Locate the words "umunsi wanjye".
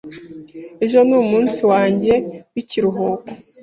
1.23-2.13